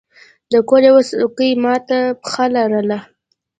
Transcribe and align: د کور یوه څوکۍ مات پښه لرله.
د 0.51 0.53
کور 0.67 0.81
یوه 0.87 1.01
څوکۍ 1.09 1.51
مات 1.63 1.87
پښه 2.21 2.45
لرله. 2.55 2.99